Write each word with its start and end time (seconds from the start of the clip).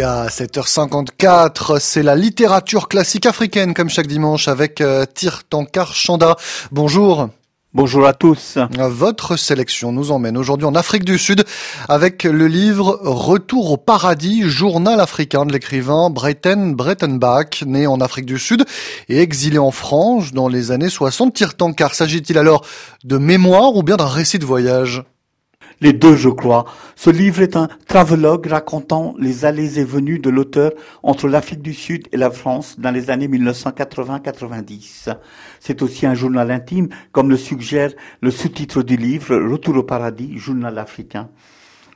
Et 0.00 0.02
à 0.02 0.28
7h54, 0.28 1.78
c'est 1.78 2.02
la 2.02 2.16
littérature 2.16 2.88
classique 2.88 3.26
africaine 3.26 3.74
comme 3.74 3.90
chaque 3.90 4.06
dimanche 4.06 4.48
avec 4.48 4.80
euh, 4.80 5.04
Tirtankar 5.04 5.92
Chanda. 5.94 6.36
Bonjour. 6.72 7.28
Bonjour 7.74 8.06
à 8.06 8.14
tous. 8.14 8.56
Votre 8.78 9.36
sélection 9.36 9.92
nous 9.92 10.10
emmène 10.10 10.38
aujourd'hui 10.38 10.66
en 10.66 10.74
Afrique 10.74 11.04
du 11.04 11.18
Sud 11.18 11.44
avec 11.86 12.24
le 12.24 12.46
livre 12.46 12.98
Retour 13.02 13.72
au 13.72 13.76
paradis, 13.76 14.48
journal 14.48 15.00
africain 15.00 15.44
de 15.44 15.52
l'écrivain 15.52 16.08
Breiten 16.08 16.74
Brettenbach, 16.74 17.64
né 17.66 17.86
en 17.86 18.00
Afrique 18.00 18.24
du 18.24 18.38
Sud 18.38 18.64
et 19.10 19.20
exilé 19.20 19.58
en 19.58 19.70
France 19.70 20.32
dans 20.32 20.48
les 20.48 20.70
années 20.70 20.88
60. 20.88 21.34
Tirtankar, 21.34 21.94
s'agit-il 21.94 22.38
alors 22.38 22.64
de 23.04 23.18
mémoire 23.18 23.76
ou 23.76 23.82
bien 23.82 23.98
d'un 23.98 24.08
récit 24.08 24.38
de 24.38 24.46
voyage? 24.46 25.04
Les 25.80 25.92
deux, 25.92 26.16
je 26.16 26.28
crois. 26.28 26.66
Ce 26.94 27.10
livre 27.10 27.40
est 27.40 27.56
un 27.56 27.68
travelogue 27.86 28.46
racontant 28.46 29.14
les 29.18 29.44
allées 29.44 29.78
et 29.78 29.84
venues 29.84 30.18
de 30.18 30.28
l'auteur 30.28 30.72
entre 31.02 31.28
l'Afrique 31.28 31.62
du 31.62 31.72
Sud 31.72 32.08
et 32.12 32.16
la 32.16 32.30
France 32.30 32.78
dans 32.78 32.90
les 32.90 33.10
années 33.10 33.28
1980-90. 33.28 35.16
C'est 35.58 35.82
aussi 35.82 36.06
un 36.06 36.14
journal 36.14 36.50
intime, 36.50 36.88
comme 37.12 37.30
le 37.30 37.36
suggère 37.36 37.92
le 38.20 38.30
sous-titre 38.30 38.82
du 38.82 38.96
livre 38.96 39.36
Retour 39.36 39.76
au 39.76 39.82
paradis, 39.82 40.36
journal 40.38 40.78
africain. 40.78 41.30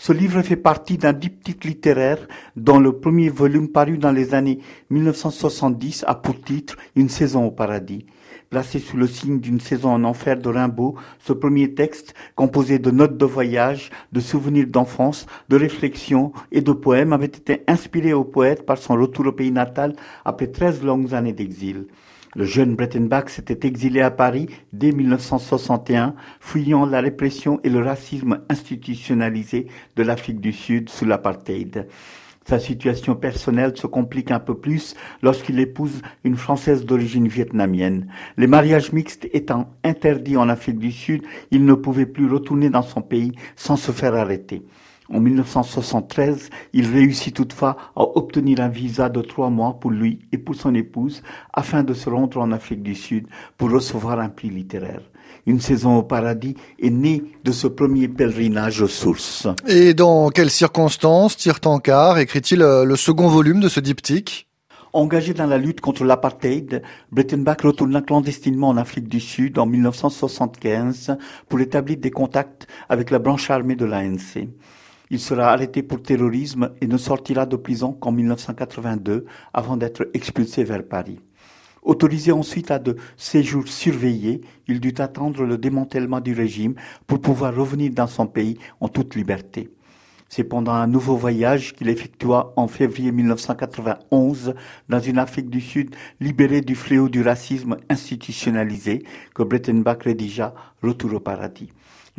Ce 0.00 0.12
livre 0.12 0.42
fait 0.42 0.54
partie 0.54 0.96
d'un 0.96 1.12
diptyque 1.12 1.64
littéraire 1.64 2.28
dont 2.54 2.78
le 2.78 2.92
premier 2.92 3.30
volume 3.30 3.66
paru 3.66 3.98
dans 3.98 4.12
les 4.12 4.32
années 4.32 4.60
1970 4.90 6.04
a 6.06 6.14
pour 6.14 6.40
titre 6.40 6.76
Une 6.94 7.08
saison 7.08 7.46
au 7.46 7.50
paradis 7.50 8.06
placé 8.48 8.78
sous 8.78 8.96
le 8.96 9.08
signe 9.08 9.40
d'une 9.40 9.60
saison 9.60 9.90
en 9.90 10.04
enfer 10.04 10.38
de 10.38 10.48
Rimbaud, 10.48 10.94
ce 11.18 11.34
premier 11.34 11.74
texte, 11.74 12.14
composé 12.34 12.78
de 12.78 12.90
notes 12.90 13.18
de 13.18 13.24
voyage, 13.26 13.90
de 14.12 14.20
souvenirs 14.20 14.68
d'enfance, 14.68 15.26
de 15.50 15.56
réflexions 15.56 16.32
et 16.50 16.62
de 16.62 16.72
poèmes, 16.72 17.12
avait 17.12 17.26
été 17.26 17.62
inspiré 17.66 18.14
au 18.14 18.24
poète 18.24 18.64
par 18.64 18.78
son 18.78 18.94
retour 18.94 19.26
au 19.26 19.32
pays 19.32 19.50
natal 19.50 19.94
après 20.24 20.46
treize 20.46 20.82
longues 20.82 21.12
années 21.12 21.34
d'exil. 21.34 21.88
Le 22.34 22.44
jeune 22.44 22.74
Brettenbach 22.74 23.28
s'était 23.28 23.66
exilé 23.66 24.00
à 24.00 24.10
Paris 24.10 24.48
dès 24.72 24.92
1961, 24.92 26.14
fuyant 26.40 26.84
la 26.84 27.00
répression 27.00 27.58
et 27.64 27.70
le 27.70 27.82
racisme 27.82 28.40
institutionnalisé 28.50 29.66
de 29.96 30.02
l'Afrique 30.02 30.40
du 30.40 30.52
Sud 30.52 30.90
sous 30.90 31.04
l'apartheid. 31.04 31.88
Sa 32.48 32.58
situation 32.58 33.14
personnelle 33.14 33.76
se 33.76 33.86
complique 33.86 34.30
un 34.30 34.40
peu 34.40 34.54
plus 34.54 34.94
lorsqu'il 35.22 35.60
épouse 35.60 36.00
une 36.24 36.36
Française 36.36 36.86
d'origine 36.86 37.28
vietnamienne. 37.28 38.10
Les 38.38 38.46
mariages 38.46 38.92
mixtes 38.92 39.28
étant 39.34 39.70
interdits 39.84 40.38
en 40.38 40.48
Afrique 40.48 40.78
du 40.78 40.90
Sud, 40.90 41.24
il 41.50 41.66
ne 41.66 41.74
pouvait 41.74 42.06
plus 42.06 42.26
retourner 42.26 42.70
dans 42.70 42.82
son 42.82 43.02
pays 43.02 43.32
sans 43.54 43.76
se 43.76 43.92
faire 43.92 44.14
arrêter. 44.14 44.62
En 45.12 45.20
1973, 45.20 46.50
il 46.74 46.86
réussit 46.86 47.34
toutefois 47.34 47.76
à 47.96 48.02
obtenir 48.02 48.60
un 48.60 48.68
visa 48.68 49.08
de 49.08 49.22
trois 49.22 49.48
mois 49.48 49.78
pour 49.80 49.90
lui 49.90 50.18
et 50.32 50.38
pour 50.38 50.54
son 50.54 50.74
épouse 50.74 51.22
afin 51.52 51.82
de 51.82 51.94
se 51.94 52.10
rendre 52.10 52.38
en 52.38 52.52
Afrique 52.52 52.82
du 52.82 52.94
Sud 52.94 53.26
pour 53.56 53.70
recevoir 53.70 54.20
un 54.20 54.28
prix 54.28 54.50
littéraire. 54.50 55.00
Une 55.46 55.60
saison 55.60 55.96
au 55.96 56.02
paradis 56.02 56.56
est 56.78 56.90
née 56.90 57.22
de 57.42 57.52
ce 57.52 57.66
premier 57.66 58.08
pèlerinage 58.08 58.82
aux 58.82 58.88
sources. 58.88 59.48
Et 59.66 59.94
dans 59.94 60.28
quelles 60.28 60.50
circonstances 60.50 61.38
Tirtankar 61.38 62.18
écrit-il 62.18 62.60
euh, 62.60 62.84
le 62.84 62.96
second 62.96 63.28
volume 63.28 63.60
de 63.60 63.68
ce 63.70 63.80
diptyque? 63.80 64.46
Engagé 64.92 65.32
dans 65.32 65.46
la 65.46 65.58
lutte 65.58 65.80
contre 65.80 66.04
l'apartheid, 66.04 66.82
Brettenbach 67.12 67.62
retourna 67.62 68.02
clandestinement 68.02 68.68
en 68.68 68.76
Afrique 68.76 69.08
du 69.08 69.20
Sud 69.20 69.58
en 69.58 69.66
1975 69.66 71.16
pour 71.48 71.60
établir 71.60 71.98
des 71.98 72.10
contacts 72.10 72.66
avec 72.88 73.10
la 73.10 73.18
branche 73.18 73.50
armée 73.50 73.76
de 73.76 73.84
l'ANC. 73.84 74.48
Il 75.10 75.20
sera 75.20 75.52
arrêté 75.52 75.82
pour 75.82 76.02
terrorisme 76.02 76.70
et 76.80 76.86
ne 76.86 76.98
sortira 76.98 77.46
de 77.46 77.56
prison 77.56 77.92
qu'en 77.92 78.12
1982 78.12 79.24
avant 79.54 79.76
d'être 79.76 80.08
expulsé 80.14 80.64
vers 80.64 80.86
Paris. 80.86 81.20
Autorisé 81.82 82.32
ensuite 82.32 82.70
à 82.70 82.78
de 82.78 82.96
séjours 83.16 83.66
surveillés, 83.66 84.42
il 84.66 84.80
dut 84.80 84.94
attendre 84.98 85.44
le 85.44 85.56
démantèlement 85.56 86.20
du 86.20 86.34
régime 86.34 86.74
pour 87.06 87.20
pouvoir 87.20 87.54
revenir 87.54 87.92
dans 87.92 88.06
son 88.06 88.26
pays 88.26 88.58
en 88.80 88.88
toute 88.88 89.14
liberté. 89.14 89.70
C'est 90.28 90.44
pendant 90.44 90.72
un 90.72 90.86
nouveau 90.86 91.16
voyage 91.16 91.72
qu'il 91.72 91.88
effectua 91.88 92.52
en 92.56 92.68
février 92.68 93.12
1991 93.12 94.54
dans 94.90 95.00
une 95.00 95.18
Afrique 95.18 95.48
du 95.48 95.62
Sud 95.62 95.94
libérée 96.20 96.60
du 96.60 96.74
fléau 96.74 97.08
du 97.08 97.22
racisme 97.22 97.78
institutionnalisé 97.88 99.04
que 99.34 99.42
Brettenbach 99.42 100.02
rédigea 100.02 100.54
Retour 100.82 101.14
au 101.14 101.20
paradis. 101.20 101.70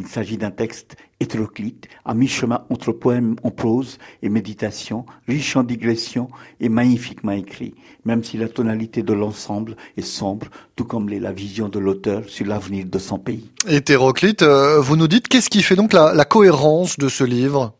Il 0.00 0.06
s'agit 0.06 0.36
d'un 0.36 0.52
texte 0.52 0.94
hétéroclite, 1.18 1.88
à 2.04 2.14
mi-chemin 2.14 2.62
entre 2.70 2.92
poème 2.92 3.34
en 3.42 3.50
prose 3.50 3.98
et 4.22 4.28
méditation, 4.28 5.04
riche 5.26 5.56
en 5.56 5.64
digressions 5.64 6.28
et 6.60 6.68
magnifiquement 6.68 7.32
écrit, 7.32 7.74
même 8.04 8.22
si 8.22 8.36
la 8.36 8.48
tonalité 8.48 9.02
de 9.02 9.12
l'ensemble 9.12 9.76
est 9.96 10.02
sombre, 10.02 10.46
tout 10.76 10.84
comme 10.84 11.08
l'est 11.08 11.18
la 11.18 11.32
vision 11.32 11.68
de 11.68 11.80
l'auteur 11.80 12.28
sur 12.28 12.46
l'avenir 12.46 12.86
de 12.86 12.98
son 13.00 13.18
pays. 13.18 13.50
Hétéroclite, 13.66 14.42
euh, 14.42 14.80
vous 14.80 14.96
nous 14.96 15.08
dites 15.08 15.26
qu'est-ce 15.26 15.50
qui 15.50 15.62
fait 15.62 15.74
donc 15.74 15.92
la 15.92 16.24
cohérence 16.24 16.96
de 16.96 17.08
ce 17.08 17.24
livre? 17.24 17.74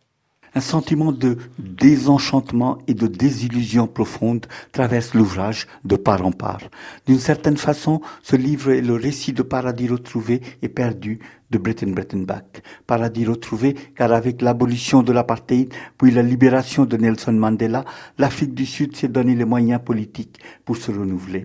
Un 0.54 0.60
sentiment 0.60 1.12
de 1.12 1.36
désenchantement 1.58 2.78
et 2.88 2.94
de 2.94 3.06
désillusion 3.06 3.86
profonde 3.86 4.46
traverse 4.72 5.14
l'ouvrage 5.14 5.66
de 5.84 5.96
part 5.96 6.24
en 6.24 6.32
part. 6.32 6.62
D'une 7.06 7.18
certaine 7.18 7.58
façon, 7.58 8.00
ce 8.22 8.34
livre 8.34 8.72
est 8.72 8.80
le 8.80 8.94
récit 8.94 9.32
de 9.32 9.42
paradis 9.42 9.88
retrouvé 9.88 10.40
et 10.62 10.68
perdu 10.68 11.20
de 11.50 11.58
Breton 11.58 11.90
Brettenbach. 11.90 12.62
Paradis 12.86 13.26
retrouvé 13.26 13.74
car 13.94 14.12
avec 14.12 14.42
l'abolition 14.42 15.02
de 15.02 15.12
l'apartheid 15.12 15.72
puis 15.96 16.10
la 16.10 16.22
libération 16.22 16.84
de 16.84 16.96
Nelson 16.96 17.32
Mandela, 17.32 17.84
l'Afrique 18.18 18.54
du 18.54 18.66
Sud 18.66 18.96
s'est 18.96 19.08
donné 19.08 19.34
les 19.34 19.44
moyens 19.44 19.80
politiques 19.84 20.38
pour 20.64 20.76
se 20.76 20.90
renouveler. 20.90 21.44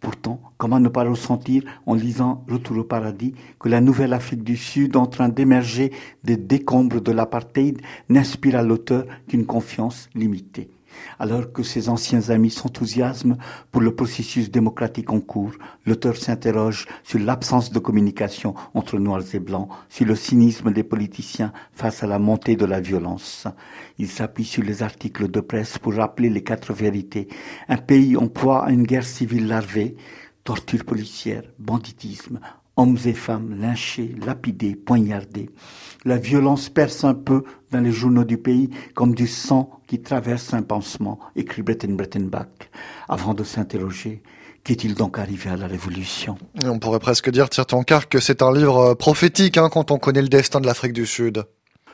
Pourtant, 0.00 0.40
comment 0.58 0.78
ne 0.78 0.88
pas 0.88 1.02
ressentir, 1.02 1.64
en 1.86 1.94
lisant 1.94 2.44
Retour 2.48 2.78
au 2.78 2.84
paradis, 2.84 3.34
que 3.58 3.68
la 3.68 3.80
nouvelle 3.80 4.12
Afrique 4.12 4.44
du 4.44 4.56
Sud, 4.56 4.96
en 4.96 5.06
train 5.06 5.28
d'émerger 5.28 5.92
des 6.22 6.36
décombres 6.36 7.00
de 7.00 7.10
l'apartheid, 7.10 7.80
n'inspire 8.08 8.56
à 8.56 8.62
l'auteur 8.62 9.06
qu'une 9.26 9.44
confiance 9.44 10.08
limitée? 10.14 10.70
Alors 11.18 11.52
que 11.52 11.62
ses 11.62 11.88
anciens 11.88 12.30
amis 12.30 12.50
s'enthousiasment 12.50 13.36
pour 13.70 13.80
le 13.80 13.94
processus 13.94 14.50
démocratique 14.50 15.10
en 15.10 15.20
cours, 15.20 15.52
l'auteur 15.86 16.16
s'interroge 16.16 16.86
sur 17.02 17.18
l'absence 17.18 17.70
de 17.72 17.78
communication 17.78 18.54
entre 18.74 18.98
noirs 18.98 19.34
et 19.34 19.38
blancs, 19.38 19.68
sur 19.88 20.06
le 20.06 20.16
cynisme 20.16 20.72
des 20.72 20.84
politiciens 20.84 21.52
face 21.72 22.02
à 22.02 22.06
la 22.06 22.18
montée 22.18 22.56
de 22.56 22.64
la 22.64 22.80
violence. 22.80 23.46
Il 23.98 24.08
s'appuie 24.08 24.44
sur 24.44 24.62
les 24.62 24.82
articles 24.82 25.28
de 25.28 25.40
presse 25.40 25.78
pour 25.78 25.94
rappeler 25.94 26.30
les 26.30 26.42
quatre 26.42 26.72
vérités. 26.72 27.28
Un 27.68 27.78
pays 27.78 28.16
en 28.16 28.28
proie 28.28 28.64
à 28.64 28.70
une 28.70 28.84
guerre 28.84 29.04
civile 29.04 29.48
larvée, 29.48 29.96
torture 30.44 30.84
policière, 30.84 31.42
banditisme, 31.58 32.40
hommes 32.78 32.98
et 33.04 33.12
femmes 33.12 33.60
lynchés, 33.60 34.14
lapidés, 34.24 34.76
poignardés. 34.76 35.50
La 36.04 36.16
violence 36.16 36.68
perce 36.68 37.04
un 37.04 37.14
peu 37.14 37.42
dans 37.72 37.80
les 37.80 37.92
journaux 37.92 38.24
du 38.24 38.38
pays 38.38 38.70
comme 38.94 39.14
du 39.14 39.26
sang 39.26 39.80
qui 39.86 40.00
traverse 40.00 40.54
un 40.54 40.62
pansement, 40.62 41.18
écrit 41.36 41.62
Breton 41.62 41.92
Brettenbach, 41.92 42.70
avant 43.08 43.34
de 43.34 43.44
s'interroger 43.44 44.22
Qu'est-il 44.64 44.94
donc 44.94 45.18
arrivé 45.18 45.48
à 45.48 45.56
la 45.56 45.66
Révolution? 45.66 46.36
On 46.64 46.78
pourrait 46.78 46.98
presque 46.98 47.30
dire, 47.30 47.48
Tirtankar, 47.48 48.08
que 48.08 48.20
c'est 48.20 48.42
un 48.42 48.52
livre 48.52 48.94
prophétique 48.94 49.56
hein, 49.56 49.70
quand 49.70 49.90
on 49.90 49.98
connaît 49.98 50.20
le 50.20 50.28
destin 50.28 50.60
de 50.60 50.66
l'Afrique 50.66 50.92
du 50.92 51.06
Sud. 51.06 51.44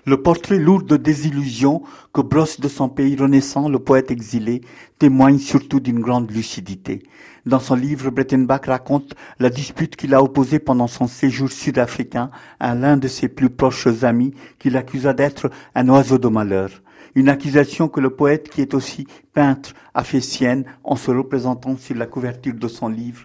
Le 0.07 0.21
portrait 0.21 0.59
lourd 0.59 0.83
de 0.83 0.99
désillusion 0.99 1.83
que 2.13 2.21
brosse 2.21 2.61
de 2.61 2.69
son 2.69 2.91
pays 2.91 3.17
renaissant 3.17 3.71
le 3.71 3.79
poète 3.79 4.11
exilé 4.11 4.61
témoigne 4.99 5.39
surtout 5.39 5.81
d'une 5.81 6.01
grande 6.01 6.31
lucidité. 6.31 7.03
Dans 7.47 7.59
son 7.59 7.75
livre, 7.75 8.11
Brettenbach 8.11 8.67
raconte 8.67 9.15
la 9.39 9.49
dispute 9.49 9.97
qu'il 9.97 10.13
a 10.13 10.23
opposée 10.23 10.59
pendant 10.59 10.89
son 10.89 11.07
séjour 11.07 11.51
sud-africain 11.51 12.31
à 12.61 12.75
l'un 12.75 12.99
de 12.99 13.09
ses 13.09 13.29
plus 13.29 13.49
proches 13.49 13.87
amis 14.03 14.35
qu'il 14.59 14.77
accusa 14.77 15.15
d'être 15.15 15.51
un 15.75 15.89
oiseau 15.89 16.19
de 16.19 16.29
malheur. 16.29 16.69
Une 17.15 17.31
accusation 17.31 17.89
que 17.89 18.01
le 18.01 18.11
poète, 18.11 18.51
qui 18.51 18.61
est 18.61 18.75
aussi 18.75 19.07
peintre, 19.33 19.73
a 19.95 20.05
fait 20.05 20.21
sienne 20.21 20.67
en 20.83 20.97
se 20.97 21.13
représentant 21.13 21.79
sur 21.79 21.97
la 21.97 22.07
couverture 22.07 22.55
de 22.55 22.69
son 22.69 22.89
livre 22.89 23.25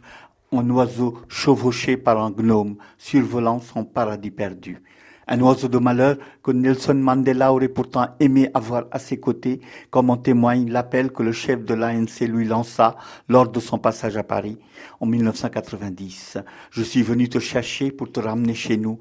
un 0.54 0.70
oiseau 0.70 1.18
chevauché 1.28 1.98
par 1.98 2.24
un 2.24 2.32
gnome 2.32 2.78
survolant 2.98 3.60
son 3.60 3.84
paradis 3.84 4.32
perdu 4.32 4.82
un 5.30 5.40
oiseau 5.42 5.68
de 5.68 5.78
malheur 5.78 6.18
que 6.44 6.52
Nelson 6.52 6.96
Mandela 6.96 7.54
aurait 7.54 7.70
pourtant 7.70 8.08
aimé 8.20 8.50
avoir 8.54 8.86
à 8.92 9.00
ses 9.00 9.20
côtés, 9.20 9.62
comme 9.92 10.10
en 10.10 10.18
témoigne 10.18 10.70
l'appel 10.70 11.12
que 11.12 11.24
le 11.24 11.32
chef 11.32 11.64
de 11.64 11.76
l'ANC 11.76 12.22
lui 12.22 12.46
lança 12.46 12.98
lors 13.30 13.48
de 13.48 13.60
son 13.60 13.78
passage 13.78 14.18
à 14.18 14.24
Paris 14.24 14.58
en 15.00 15.06
1990. 15.06 16.40
Je 16.72 16.84
suis 16.84 17.04
venu 17.04 17.30
te 17.30 17.40
chercher 17.40 17.92
pour 17.92 18.12
te 18.12 18.20
ramener 18.20 18.56
chez 18.56 18.78
nous. 18.78 19.00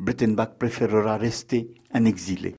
Brettenbach 0.00 0.58
préférera 0.58 1.16
rester 1.16 1.72
un 1.92 2.04
exilé. 2.04 2.46